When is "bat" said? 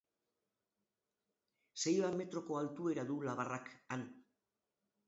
2.07-2.17